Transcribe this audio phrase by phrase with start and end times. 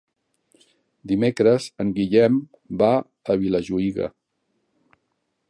[1.11, 2.41] Dimecres en Guillem
[2.81, 2.91] va
[3.35, 4.11] a Vilajuïga.